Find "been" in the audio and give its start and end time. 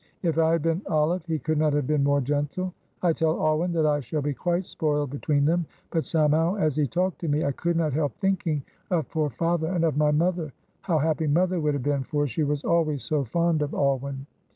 0.63-0.81, 1.85-2.03, 11.83-12.01